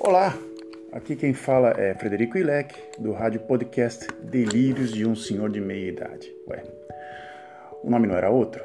[0.00, 0.32] Olá,
[0.92, 5.88] aqui quem fala é Frederico Ilec, do rádio podcast Delírios de um Senhor de Meia
[5.88, 6.32] Idade.
[6.48, 6.62] Ué,
[7.82, 8.62] o nome não era outro?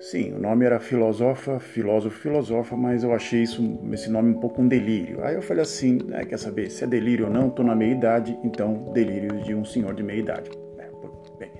[0.00, 4.62] Sim, o nome era Filosofa, Filósofo, Filosofa, mas eu achei isso, esse nome um pouco
[4.62, 5.24] um delírio.
[5.24, 7.92] Aí eu falei assim, ah, quer saber, se é delírio ou não, estou na meia
[7.92, 10.50] idade, então Delírios de um Senhor de Meia Idade.
[10.78, 10.88] É,
[11.36, 11.50] bem,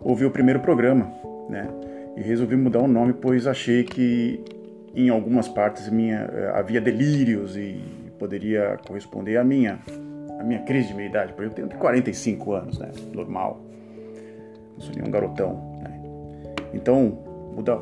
[0.00, 1.12] ouvi o primeiro programa,
[1.48, 1.66] né,
[2.16, 4.44] e resolvi mudar o nome, pois achei que
[4.94, 7.80] em algumas partes minha eh, havia delírios e
[8.20, 9.80] poderia corresponder à minha
[10.38, 12.90] à minha crise de meia-idade, porque eu tenho 45 anos, né?
[13.12, 13.60] Normal.
[14.74, 16.00] Não sou nenhum garotão, né?
[16.72, 17.18] Então,
[17.54, 17.78] mudar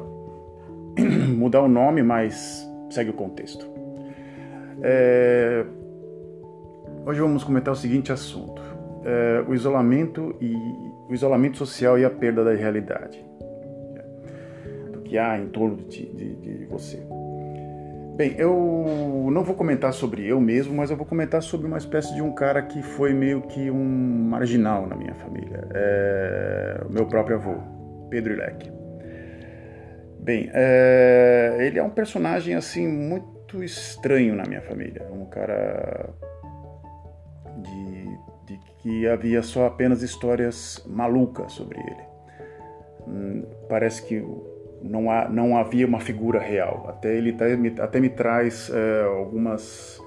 [1.37, 3.67] mudar o nome, mas segue o contexto.
[4.83, 5.65] É...
[7.07, 8.61] Hoje vamos comentar o seguinte assunto:
[9.05, 10.55] é, o isolamento e
[11.09, 13.25] o isolamento social e a perda da realidade
[14.93, 17.08] do que há em torno de, de, de você.
[18.19, 22.13] Bem, eu não vou comentar sobre eu mesmo, mas eu vou comentar sobre uma espécie
[22.17, 25.69] de um cara que foi meio que um marginal na minha família.
[25.73, 26.83] É...
[26.85, 27.55] O meu próprio avô,
[28.11, 28.73] Pedro Ilec.
[30.19, 31.59] Bem, é...
[31.61, 35.07] ele é um personagem assim muito estranho na minha família.
[35.13, 36.11] Um cara
[37.63, 42.03] de, de que havia só apenas histórias malucas sobre ele.
[43.07, 44.21] Hum, parece que
[44.83, 46.87] não, há, não havia uma figura real.
[46.89, 50.01] Até ele até me, até me traz é, algumas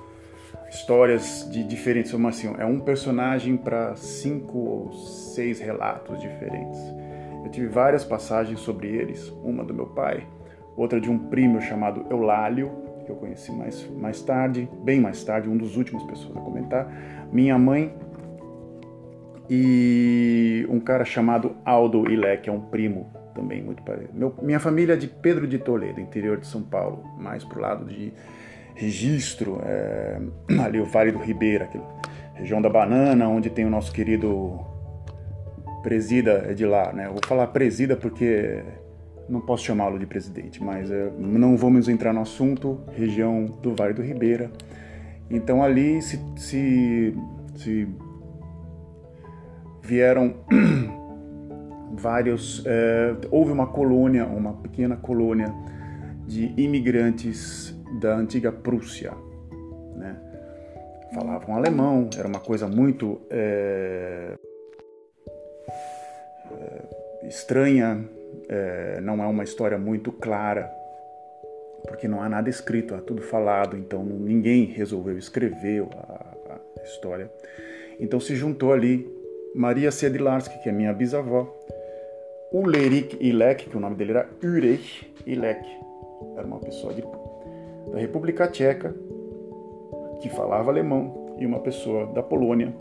[0.70, 6.80] histórias de diferentes, como assim, é um personagem para cinco ou seis relatos diferentes.
[7.44, 10.26] Eu tive várias passagens sobre eles, uma do meu pai,
[10.78, 12.72] outra de um primo chamado Eulálio,
[13.06, 16.90] que eu conheci mais, mais tarde, bem mais tarde, um dos últimos pessoas a comentar,
[17.32, 17.94] minha mãe
[19.50, 24.14] e um cara chamado Aldo Ilé, que é um primo também muito parecido.
[24.14, 27.86] Meu, minha família é de Pedro de Toledo, interior de São Paulo, mais pro lado
[27.86, 28.14] de
[28.76, 30.20] Registro, é,
[30.64, 31.88] ali o Vale do Ribeira, aquela
[32.34, 34.60] região da Banana, onde tem o nosso querido
[35.82, 37.08] presida é de lá, né?
[37.08, 38.64] Eu vou falar presida porque
[39.28, 43.94] não posso chamá-lo de presidente, mas é, não vamos entrar no assunto, região do Vale
[43.94, 44.52] do Ribeira.
[45.30, 47.16] Então ali se, se,
[47.56, 47.88] se
[49.82, 50.36] vieram
[51.96, 52.64] vários.
[52.66, 55.54] É, houve uma colônia, uma pequena colônia
[56.26, 59.12] de imigrantes da antiga Prússia,
[59.96, 60.16] né?
[61.14, 64.38] Falavam alemão, era uma coisa muito é,
[67.24, 68.06] estranha,
[68.48, 70.72] é, não é uma história muito clara,
[71.88, 77.32] porque não há nada escrito, há tudo falado, então ninguém resolveu escrever a, a história.
[78.00, 79.08] Então se juntou ali
[79.54, 81.54] Maria Sedlarsky, que é minha bisavó,
[82.52, 85.66] Ulrich Ilek, que o nome dele era Ulrich Ilek,
[86.36, 87.02] era uma pessoa de,
[87.92, 88.94] da República Tcheca
[90.22, 92.74] que falava alemão e uma pessoa da Polônia.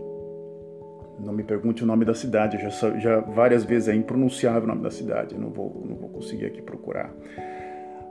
[1.19, 4.82] Não me pergunte o nome da cidade, já, já várias vezes é impronunciável o nome
[4.82, 7.12] da cidade, não vou, não vou conseguir aqui procurar.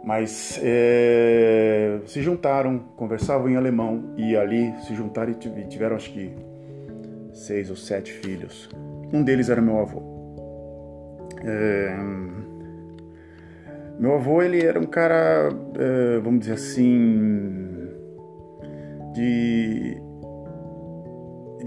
[0.03, 6.33] Mas é, se juntaram, conversavam em alemão e ali se juntaram e tiveram acho que
[7.33, 8.69] seis ou sete filhos.
[9.11, 10.18] Um deles era meu avô.
[11.43, 12.29] É...
[13.99, 17.89] Meu avô ele era um cara, é, vamos dizer assim,
[19.13, 20.01] de,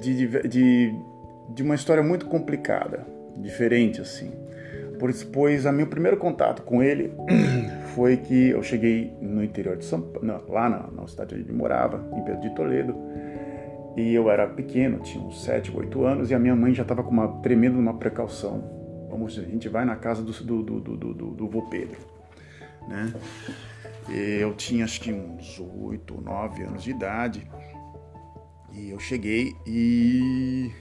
[0.00, 0.94] de, de,
[1.50, 3.06] de uma história muito complicada,
[3.37, 4.32] diferente assim.
[5.31, 7.12] Pois a meu primeiro contato com ele
[7.94, 11.53] foi que eu cheguei no interior de São Paulo, lá na, na cidade onde ele
[11.53, 12.97] morava, em Pedro de Toledo,
[13.94, 17.03] e eu era pequeno, tinha uns 7, 8 anos, e a minha mãe já estava
[17.03, 18.81] com uma tremenda uma precaução
[19.12, 21.99] vamos a gente vai na casa do, do, do, do, do, do vô Pedro,
[22.89, 23.12] né?
[24.09, 27.47] Eu tinha acho que uns 8, 9 anos de idade
[28.73, 30.73] e eu cheguei e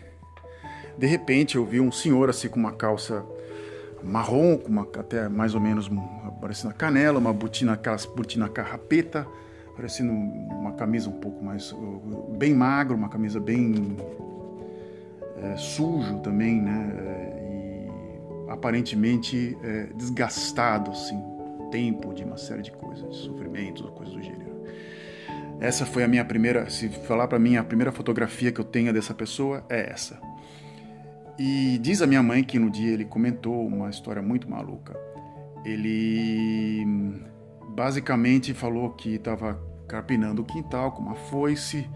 [0.97, 3.23] de repente eu vi um senhor assim com uma calça
[4.01, 5.91] marrom, com uma até mais ou menos
[6.39, 9.27] parecendo a canela, uma botina, aquelas botina carrapeta,
[9.75, 11.75] parecendo uma camisa um pouco mais
[12.37, 13.97] bem magro, uma camisa bem
[15.35, 17.20] é, sujo também, né?
[18.51, 21.21] Aparentemente é, desgastado, assim,
[21.71, 24.51] tempo de uma série de coisas, de sofrimentos, coisas do gênero.
[25.59, 28.91] Essa foi a minha primeira, se falar para mim, a primeira fotografia que eu tenho
[28.91, 30.19] dessa pessoa é essa.
[31.37, 34.99] E diz a minha mãe que no dia ele comentou uma história muito maluca.
[35.63, 36.83] Ele
[37.69, 41.87] basicamente falou que estava carpinando o quintal com uma foice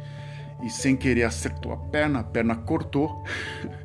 [0.63, 3.24] e sem querer acertou a perna, a perna cortou.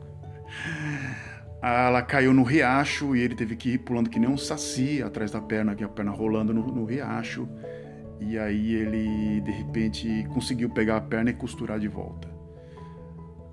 [1.63, 5.31] ela caiu no riacho e ele teve que ir pulando que nem um saci atrás
[5.31, 7.49] da perna, que a perna rolando no, no riacho.
[8.19, 12.29] e aí ele de repente conseguiu pegar a perna e costurar de volta.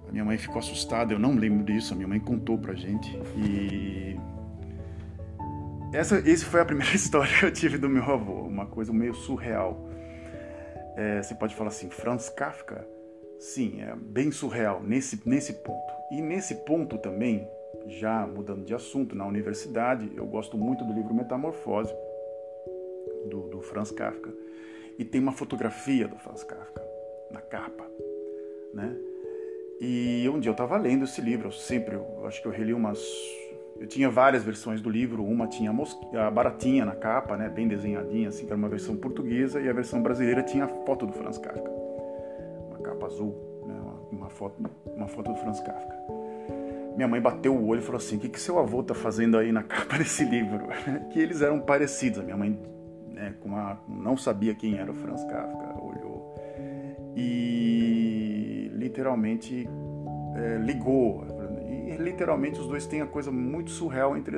[0.07, 3.17] A minha mãe ficou assustada, eu não lembro disso, a minha mãe contou pra gente
[3.35, 4.17] e
[5.93, 9.13] essa, esse foi a primeira história que eu tive do meu avô, uma coisa meio
[9.13, 9.89] surreal.
[10.95, 12.87] É, você pode falar assim, Franz Kafka?
[13.39, 15.93] Sim, é bem surreal nesse, nesse ponto.
[16.11, 17.47] E nesse ponto também,
[17.87, 21.93] já mudando de assunto, na universidade, eu gosto muito do livro Metamorfose,
[23.29, 24.33] do, do Franz Kafka.
[24.97, 26.81] E tem uma fotografia do Franz Kafka
[27.31, 27.85] na capa,
[28.73, 28.95] né?
[29.79, 32.73] E um dia eu estava lendo esse livro, eu sempre, eu acho que eu reli
[32.73, 32.99] umas
[33.79, 38.29] eu tinha várias versões do livro, uma tinha a baratinha na capa, né, bem desenhadinha,
[38.29, 41.37] assim, que era uma versão portuguesa, e a versão brasileira tinha a foto do Franz
[41.37, 41.69] Kafka,
[42.69, 43.35] uma capa azul,
[43.67, 44.55] né, uma, uma, foto,
[44.95, 46.16] uma foto do Franz Kafka.
[46.97, 49.37] Minha mãe bateu o olho e falou assim: "O que, que seu avô está fazendo
[49.37, 50.67] aí na capa desse livro?"
[51.11, 52.19] que eles eram parecidos.
[52.19, 52.59] A minha mãe,
[53.13, 56.35] né, uma, não sabia quem era o Franz Kafka, olhou
[57.15, 59.67] e literalmente
[60.35, 61.25] é, ligou
[61.97, 64.37] literalmente os dois têm a coisa muito surreal entre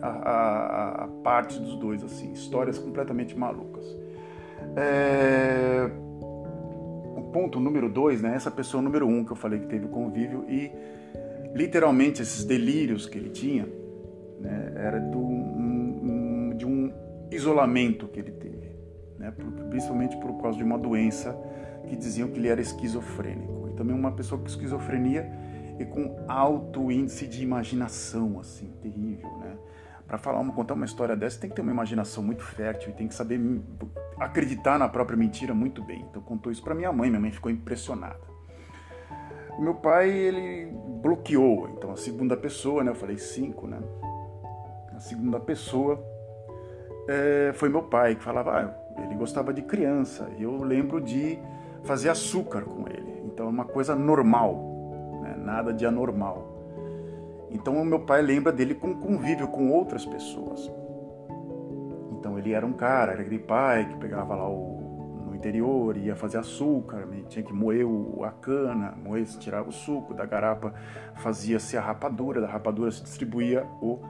[0.00, 3.84] a, a, a parte dos dois, assim, histórias completamente malucas.
[4.76, 5.90] É...
[7.16, 8.34] O ponto número dois, né?
[8.34, 10.70] Essa pessoa número um que eu falei que teve convívio e
[11.54, 13.66] literalmente esses delírios que ele tinha,
[14.40, 14.72] né?
[14.76, 16.92] Era do, um, um, de um
[17.30, 18.76] isolamento que ele teve,
[19.18, 19.32] né?
[19.70, 21.32] Principalmente por causa de uma doença
[21.88, 23.68] que diziam que ele era esquizofrênico.
[23.68, 25.30] E também uma pessoa com esquizofrenia
[25.78, 29.56] e com alto índice de imaginação, assim, terrível, né?
[30.06, 32.92] Para falar, uma, contar uma história dessa, tem que ter uma imaginação muito fértil e
[32.92, 33.40] tem que saber
[34.18, 36.04] acreditar na própria mentira muito bem.
[36.10, 38.33] Então contou isso para minha mãe, minha mãe ficou impressionada.
[39.58, 42.90] Meu pai, ele bloqueou, então a segunda pessoa, né?
[42.90, 43.78] Eu falei cinco, né?
[44.94, 46.02] A segunda pessoa
[47.08, 50.28] é, foi meu pai, que falava, ah, ele gostava de criança.
[50.38, 51.38] E eu lembro de
[51.82, 53.22] fazer açúcar com ele.
[53.26, 54.74] Então é uma coisa normal,
[55.38, 56.54] nada de anormal.
[57.50, 60.70] Então o meu pai lembra dele com convívio com outras pessoas.
[62.12, 64.83] Então ele era um cara, era aquele pai que pegava lá o,
[65.44, 67.84] interior, ia fazer açúcar, tinha que moer
[68.24, 70.72] a cana, moer, tirava o suco da garapa,
[71.16, 74.00] fazia-se a rapadura, da rapadura se distribuía o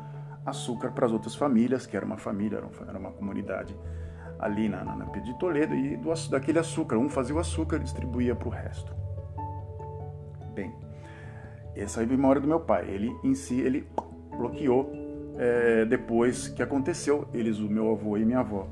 [0.46, 3.76] açúcar para as outras famílias, que era uma família, era uma comunidade
[4.38, 7.80] ali na, na, na de Toledo, e do, daquele açúcar, um fazia o açúcar e
[7.80, 8.94] distribuía para o resto.
[10.54, 10.72] Bem,
[11.74, 12.88] essa é a memória do meu pai.
[12.88, 13.88] Ele em si, ele
[14.36, 14.92] bloqueou
[15.36, 17.26] é, depois que aconteceu.
[17.34, 18.68] Eles, o meu avô e minha avó,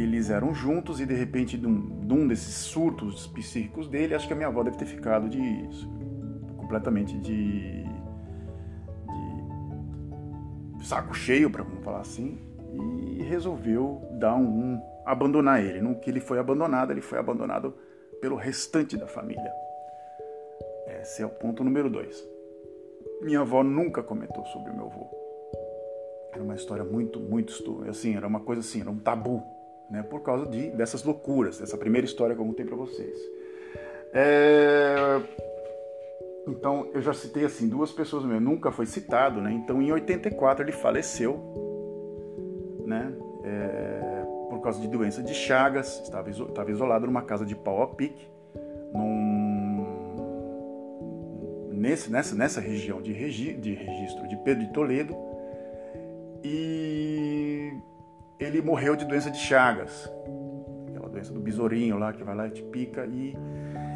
[0.00, 4.32] eles eram juntos e de repente, de um, de desses surtos psíquicos dele, acho que
[4.32, 5.68] a minha avó deve ter ficado de
[6.56, 7.84] completamente de,
[10.78, 12.38] de saco cheio, para falar assim,
[13.18, 15.80] e resolveu dar um, um abandonar ele.
[15.80, 17.74] No que ele foi abandonado, ele foi abandonado
[18.20, 19.52] pelo restante da família.
[21.00, 22.24] Esse é o ponto número dois.
[23.20, 25.06] Minha avó nunca comentou sobre o meu avô.
[26.32, 27.52] Era uma história muito, muito
[27.88, 29.42] assim, era uma coisa assim, era um tabu,
[29.92, 30.02] né?
[30.02, 33.16] Por causa de dessas loucuras, dessa primeira história que eu contei para vocês.
[34.14, 35.20] É...
[36.48, 39.52] Então, eu já citei assim duas pessoas nunca foi citado, né?
[39.52, 41.38] Então, em 84 ele faleceu,
[42.86, 43.12] né?
[43.44, 44.24] É...
[44.48, 48.26] Por causa de doença de Chagas, estava, estava isolado numa casa de pau a pique,
[48.94, 49.62] num
[51.70, 55.16] nesse, nessa, nessa região de, regi, de registro de Pedro de Toledo
[56.44, 56.81] e
[58.42, 60.10] ele morreu de doença de Chagas,
[60.88, 63.36] aquela doença do besourinho lá que vai lá e te pica e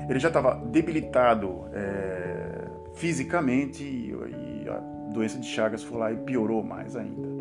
[0.09, 4.79] ele já estava debilitado é, fisicamente e, e, a
[5.13, 7.37] doença de Chagas foi lá e piorou mais ainda.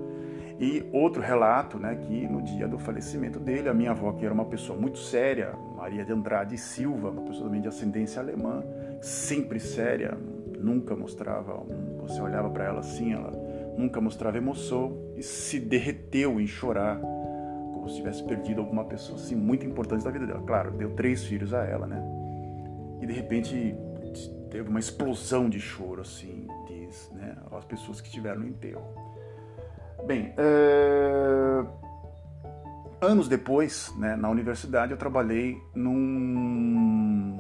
[0.57, 4.33] E outro relato, né, que no dia do falecimento dele, a minha avó, que era
[4.33, 8.63] uma pessoa muito séria, Maria de Andrade Silva, uma pessoa também de ascendência alemã,
[9.01, 10.17] sempre séria,
[10.57, 11.62] nunca mostrava,
[12.00, 13.31] você olhava para ela assim, ela
[13.77, 17.00] nunca mostrava emoção e se derreteu em chorar,
[17.74, 20.41] como se tivesse perdido alguma pessoa assim muito importante da vida dela.
[20.45, 22.03] Claro, deu três filhos a ela, né?
[23.01, 23.75] E de repente
[24.50, 28.84] teve uma explosão de choro assim, diz, né, as pessoas que estiveram no enterro.
[30.05, 31.65] Bem, é...
[33.01, 37.38] anos depois, né, na universidade, eu trabalhei num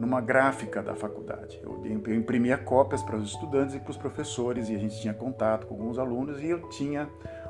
[0.00, 1.60] numa gráfica da faculdade.
[1.62, 5.66] Eu, imprimia cópias para os estudantes e para os professores e a gente tinha contato
[5.66, 7.06] com alguns alunos e eu tinha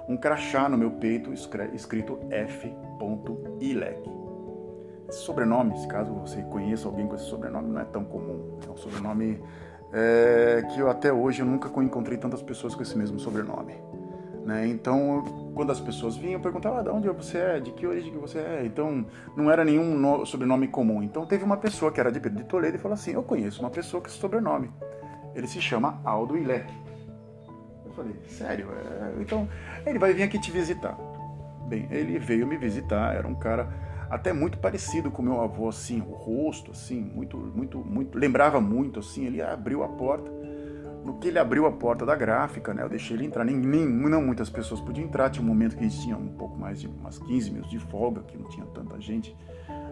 [0.08, 2.74] um crachá no meu peito escrito F.
[3.60, 4.02] Ilek.
[5.08, 8.58] Esse sobrenome, se caso você conheça alguém com esse sobrenome, não é tão comum.
[8.66, 9.40] É um sobrenome
[9.92, 13.74] é, que eu até hoje eu nunca encontrei tantas pessoas com esse mesmo sobrenome.
[14.50, 14.66] Né?
[14.66, 18.10] Então, quando as pessoas vinham, eu perguntava ah, de onde você é, de que origem
[18.10, 18.62] que você é.
[18.66, 21.04] Então, não era nenhum no, sobrenome comum.
[21.04, 23.60] Então, teve uma pessoa que era de Pedro de Toledo e falou assim: Eu conheço
[23.60, 24.68] uma pessoa com esse sobrenome.
[25.36, 26.66] Ele se chama Aldo Ilek.
[27.86, 28.66] Eu falei: Sério?
[28.72, 29.22] É...
[29.22, 29.48] Então,
[29.86, 30.98] ele vai vir aqui te visitar.
[31.68, 33.68] Bem, ele veio me visitar, era um cara
[34.10, 38.98] até muito parecido com meu avô, assim, o rosto, assim, muito, muito, muito, lembrava muito,
[38.98, 40.28] assim, ele abriu a porta
[41.04, 43.44] no que ele abriu a porta da gráfica, né, eu deixei ele entrar.
[43.44, 45.30] Nem, nem, não muitas pessoas podiam entrar.
[45.30, 47.78] Tinha um momento que a gente tinha um pouco mais de umas 15 minutos de
[47.78, 49.36] folga, que não tinha tanta gente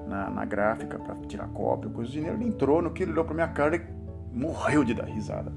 [0.07, 2.37] na, na gráfica para tirar cópia, coisa do dinheiro.
[2.37, 3.87] Ele entrou, no que ele olhou para minha cara, ele
[4.33, 5.51] morreu de dar risada.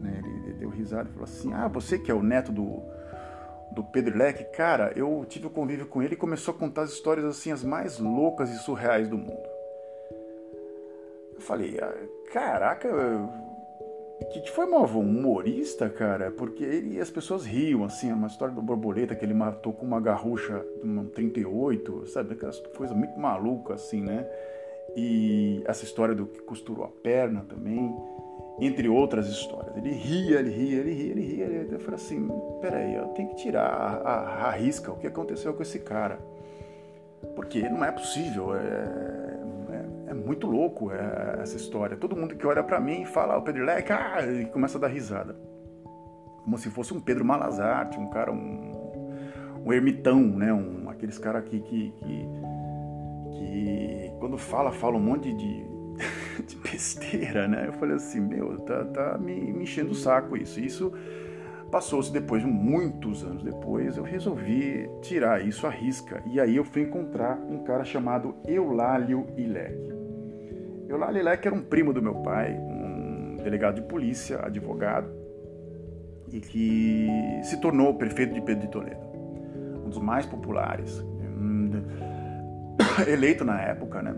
[0.00, 2.82] Né, ele, ele deu risada e falou assim: Ah, você que é o neto do,
[3.72, 6.90] do Pedro Leque, cara, eu tive o convívio com ele e começou a contar as
[6.90, 9.46] histórias assim, as mais loucas e surreais do mundo.
[11.34, 11.94] Eu falei, ah,
[12.32, 12.88] caraca,
[14.24, 19.14] que, foi um humorista, cara, porque ele as pessoas riam, assim, uma história do borboleta
[19.14, 24.00] que ele matou com uma garrucha de um 38, sabe, aquelas coisas muito malucas, assim,
[24.00, 24.26] né?
[24.96, 27.94] E essa história do que costurou a perna também,
[28.58, 29.76] entre outras histórias.
[29.76, 31.44] Ele ria, ele ria, ele ria, ele ria.
[31.44, 31.74] Ele...
[31.74, 32.28] Eu falei assim,
[32.60, 36.18] peraí, eu tenho que tirar a, a, a risca o que aconteceu com esse cara.
[37.34, 39.36] Porque não é possível, é
[40.26, 41.96] muito louco é, essa história.
[41.96, 44.80] Todo mundo que olha para mim fala, ah, o Pedro Leque, ah, e começa a
[44.80, 45.36] dar risada.
[46.42, 48.72] Como se fosse um Pedro Malazarte, um cara, um,
[49.64, 50.52] um ermitão, né?
[50.52, 52.28] Um, aqueles caras que, que, que,
[53.32, 55.64] que, quando fala, fala um monte de,
[56.44, 57.68] de besteira, né?
[57.68, 60.58] Eu falei assim, meu, tá, tá me, me enchendo o saco isso.
[60.58, 60.92] Isso
[61.70, 66.22] passou-se depois, muitos anos depois, eu resolvi tirar isso à risca.
[66.26, 70.05] E aí eu fui encontrar um cara chamado Eulálio Ilek.
[70.88, 75.08] Eulálio Ilek era um primo do meu pai, um delegado de polícia, advogado,
[76.30, 77.08] e que
[77.42, 79.00] se tornou prefeito de Pedro de Toledo,
[79.84, 81.04] um dos mais populares,
[83.06, 84.16] eleito na época, né?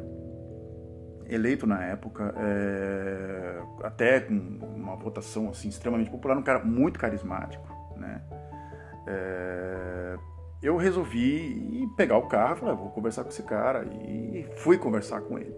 [1.28, 7.66] Eleito na época, é, até com uma votação assim extremamente popular, um cara muito carismático,
[7.96, 8.22] né?
[9.06, 10.16] É,
[10.62, 15.20] eu resolvi pegar o carro, falei, ah, vou conversar com esse cara e fui conversar
[15.20, 15.54] com ele.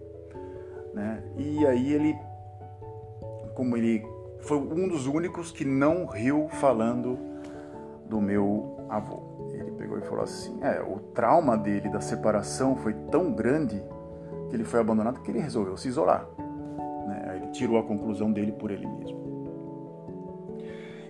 [0.93, 1.23] Né?
[1.37, 2.15] E aí ele,
[3.55, 4.05] como ele
[4.41, 7.17] foi um dos únicos que não riu falando
[8.05, 9.47] do meu avô.
[9.53, 13.81] Ele pegou e falou assim: é, o trauma dele da separação foi tão grande
[14.49, 16.27] que ele foi abandonado que ele resolveu se isolar.
[17.07, 17.37] Né?
[17.37, 19.21] Ele tirou a conclusão dele por ele mesmo.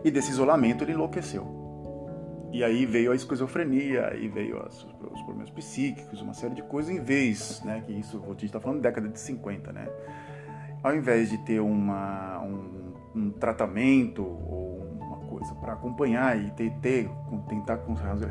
[0.04, 1.61] E desse isolamento ele enlouqueceu.
[2.52, 6.92] E aí veio a esquizofrenia, aí veio as, os problemas psíquicos, uma série de coisas,
[6.92, 9.88] em vez, né, que isso, gente está falando década de 50, né?
[10.84, 16.72] Ao invés de ter uma, um, um tratamento ou uma coisa para acompanhar e ter,
[16.82, 17.10] ter,
[17.48, 17.80] tentar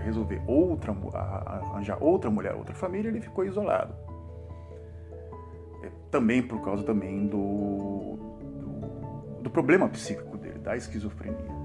[0.05, 3.95] resolver outra, arranjar outra mulher, outra família, ele ficou isolado.
[5.83, 8.19] É, também por causa também do,
[8.61, 11.60] do, do problema psíquico dele, da esquizofrenia.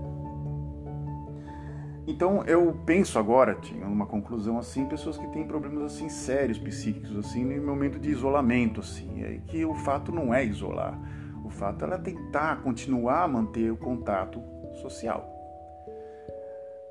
[2.08, 7.18] Então eu penso agora, tinha uma conclusão assim, pessoas que têm problemas assim sérios psíquicos
[7.18, 11.00] assim, no momento de isolamento assim, é que o fato não é isolar,
[11.44, 14.42] o fato é tentar continuar a manter o contato
[14.82, 15.32] social.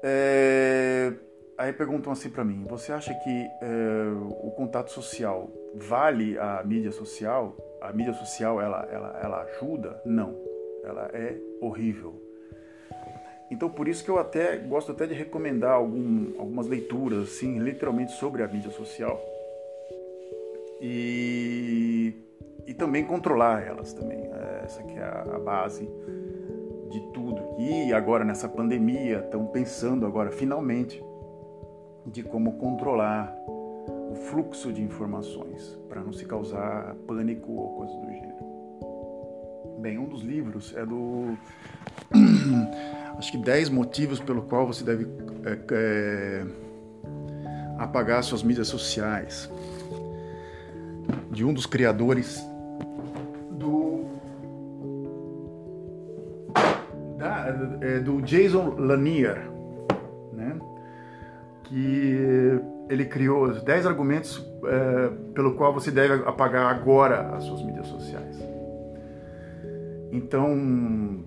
[0.02, 1.12] É...
[1.56, 6.90] Aí perguntam assim para mim, você acha que é, o contato social vale a mídia
[6.90, 7.56] social?
[7.80, 10.02] A mídia social ela, ela, ela ajuda?
[10.04, 10.34] Não,
[10.84, 12.23] ela é horrível
[13.50, 18.12] então por isso que eu até gosto até de recomendar algum, algumas leituras assim, literalmente
[18.12, 19.20] sobre a mídia social.
[20.80, 22.14] E,
[22.66, 24.24] e também controlar elas também.
[24.62, 25.88] Essa que é a, base
[26.90, 27.56] de tudo.
[27.58, 31.02] E agora nessa pandemia estão pensando agora finalmente
[32.06, 33.34] de como controlar
[34.10, 38.34] o fluxo de informações para não se causar pânico ou coisas do gênero.
[39.80, 41.36] Bem, um dos livros é do
[43.18, 45.06] acho que 10 motivos pelo qual você deve
[45.44, 46.46] é, é,
[47.78, 49.50] apagar suas mídias sociais.
[51.30, 52.42] De um dos criadores
[53.50, 54.04] do.
[57.18, 57.46] Da,
[57.80, 59.48] é, do Jason Lanier,
[60.32, 60.58] né?
[61.64, 67.86] que ele criou 10 argumentos é, pelo qual você deve apagar agora as suas mídias
[67.86, 68.38] sociais.
[70.12, 71.24] Então,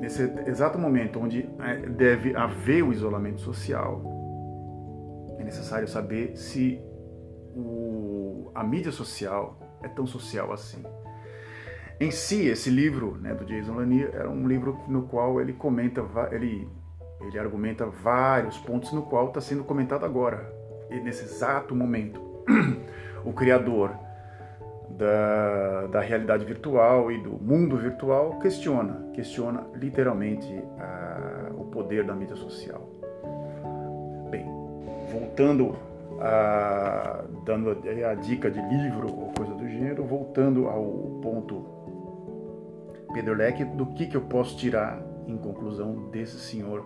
[0.00, 4.02] nesse exato momento onde é, deve haver o isolamento social,
[5.38, 6.80] é necessário saber se
[7.54, 10.82] o, a mídia social é tão social assim.
[11.98, 16.04] Em si, esse livro né, do Jason Lanier era um livro no qual ele comenta,
[16.30, 16.68] ele
[17.22, 20.52] Ele argumenta vários pontos no qual está sendo comentado agora,
[20.90, 22.20] e nesse exato momento.
[23.24, 23.96] o criador
[24.96, 32.14] da, da realidade virtual e do mundo virtual questiona, questiona literalmente a, o poder da
[32.14, 32.88] mídia social.
[34.30, 34.46] Bem,
[35.12, 35.76] voltando
[36.20, 40.84] a, dando a, a dica de livro ou coisa do gênero, voltando ao
[41.22, 41.76] ponto
[43.12, 46.84] Pedro Leque, do que, que eu posso tirar em conclusão desse senhor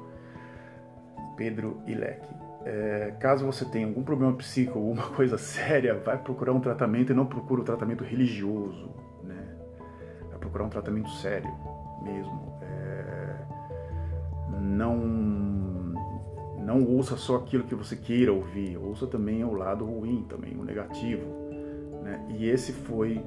[1.37, 2.50] Pedro Ileque.
[2.65, 7.15] É, caso você tenha algum problema psíquico, alguma coisa séria, vai procurar um tratamento e
[7.15, 8.91] não procura um tratamento religioso,
[9.23, 9.57] né?
[10.29, 11.51] Vai procurar um tratamento sério
[12.03, 12.59] mesmo.
[12.63, 13.37] É,
[14.61, 14.97] não
[16.59, 20.63] não ouça só aquilo que você queira ouvir, ouça também o lado ruim, também o
[20.63, 21.27] negativo,
[22.03, 22.25] né?
[22.29, 23.25] E esse foi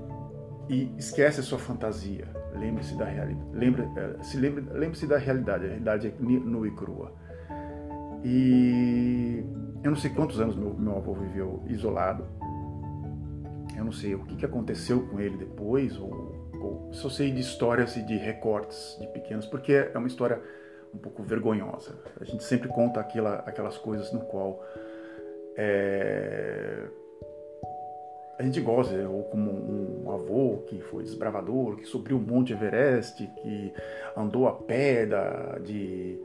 [0.69, 2.27] e esquece a sua fantasia.
[2.55, 3.49] Lembre-se da realidade.
[3.51, 5.65] Lembre, é, se lembre, lembre-se da realidade.
[5.65, 7.11] A realidade é nua e crua.
[8.23, 9.43] E
[9.83, 12.25] eu não sei quantos anos meu, meu avô viveu isolado.
[13.75, 17.41] Eu não sei o que, que aconteceu com ele depois, ou, ou só sei de
[17.41, 20.41] histórias e de recortes de pequenos, porque é uma história
[20.93, 21.99] um pouco vergonhosa.
[22.21, 24.63] A gente sempre conta aquela, aquelas coisas no qual
[25.57, 26.87] é,
[28.37, 33.25] a gente gosta, ou como um avô que foi desbravador, que subiu o Monte Everest,
[33.41, 33.73] que
[34.15, 36.19] andou a pé da, de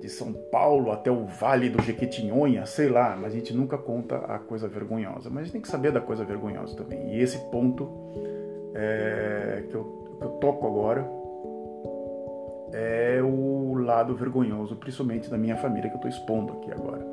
[0.00, 4.16] de São Paulo até o Vale do Jequitinhonha, sei lá, mas a gente nunca conta
[4.16, 5.28] a coisa vergonhosa.
[5.28, 7.14] Mas a gente tem que saber da coisa vergonhosa também.
[7.14, 7.88] E esse ponto
[8.74, 11.06] é, que, eu, que eu toco agora
[12.72, 17.06] é o lado vergonhoso, principalmente da minha família que eu estou expondo aqui agora.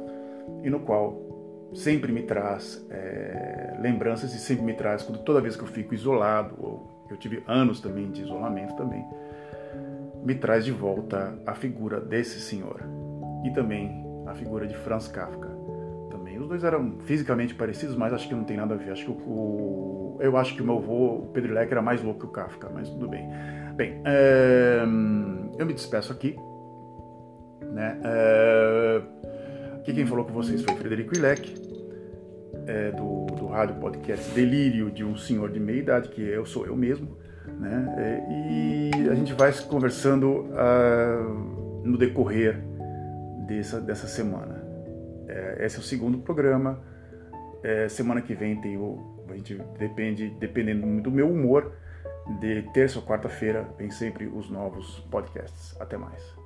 [0.64, 1.28] E no qual
[1.74, 5.94] sempre me traz é, lembranças e sempre me traz, quando, toda vez que eu fico
[5.94, 9.06] isolado, ou eu tive anos também de isolamento também,
[10.28, 12.82] me traz de volta a figura desse senhor
[13.46, 15.48] e também a figura de Franz Kafka.
[16.12, 18.92] Também os dois eram fisicamente parecidos, mas acho que não tem nada a ver.
[18.92, 22.20] Acho que o, eu acho que o meu avô, o Pedro Leque, era mais louco
[22.20, 23.26] que o Kafka, mas tudo bem.
[23.78, 24.84] Bem, é,
[25.58, 26.36] eu me despeço aqui.
[27.72, 27.98] Né?
[28.04, 29.02] É,
[29.78, 31.56] aqui quem falou com vocês foi Frederico Ilek,
[32.68, 36.66] é, do, do rádio podcast Delírio de um Senhor de Meia Idade, que eu sou
[36.66, 37.18] eu mesmo.
[37.60, 37.96] Né?
[37.98, 42.60] É, e a gente vai conversando uh, no decorrer
[43.48, 44.64] dessa, dessa semana.
[45.28, 46.80] É, esse é o segundo programa.
[47.64, 49.18] É, semana que vem tem o.
[49.30, 51.74] A gente depende, dependendo do meu humor,
[52.40, 55.76] de terça ou quarta-feira, vem sempre os novos podcasts.
[55.82, 56.37] Até mais.